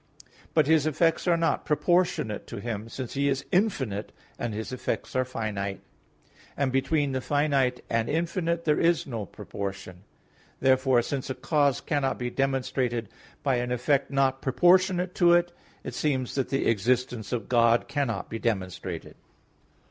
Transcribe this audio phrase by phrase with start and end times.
[0.55, 5.15] But His effects are not proportionate to Him, since He is infinite and His effects
[5.15, 5.79] are finite;
[6.57, 10.03] and between the finite and infinite there is no proportion.
[10.59, 13.09] Therefore, since a cause cannot be demonstrated
[13.43, 15.51] by an effect not proportionate to it,
[15.83, 19.15] it seems that the existence of God cannot be demonstrated.